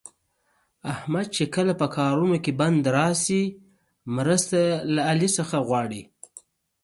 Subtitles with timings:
[0.93, 3.43] احمد چې کله په کارونو کې بند راشي،
[4.17, 4.59] مرسته
[4.93, 6.01] له علي څخه غواړي.